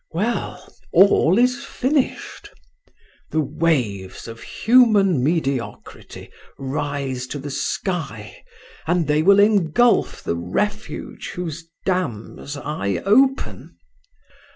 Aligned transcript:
Well, 0.11 0.67
all 0.91 1.37
is 1.37 1.63
finished. 1.63 2.49
The 3.29 3.39
waves 3.39 4.27
of 4.27 4.41
human 4.41 5.23
mediocrity 5.23 6.31
rise 6.57 7.27
to 7.27 7.37
the 7.37 7.51
sky 7.51 8.43
and 8.87 9.05
they 9.05 9.21
will 9.21 9.39
engulf 9.39 10.23
the 10.23 10.35
refuge 10.35 11.33
whose 11.35 11.67
dams 11.85 12.57
I 12.57 12.97
open. 13.05 13.77